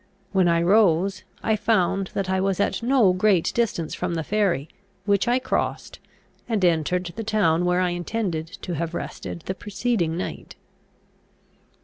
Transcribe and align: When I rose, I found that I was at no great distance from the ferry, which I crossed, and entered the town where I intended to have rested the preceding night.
When 0.31 0.47
I 0.47 0.63
rose, 0.63 1.21
I 1.43 1.55
found 1.55 2.07
that 2.15 2.27
I 2.27 2.41
was 2.41 2.59
at 2.59 2.81
no 2.81 3.13
great 3.13 3.51
distance 3.53 3.93
from 3.93 4.15
the 4.15 4.23
ferry, 4.23 4.67
which 5.05 5.27
I 5.27 5.37
crossed, 5.37 5.99
and 6.49 6.65
entered 6.65 7.13
the 7.15 7.23
town 7.23 7.65
where 7.65 7.81
I 7.81 7.91
intended 7.91 8.47
to 8.63 8.73
have 8.73 8.95
rested 8.95 9.41
the 9.45 9.53
preceding 9.53 10.17
night. 10.17 10.55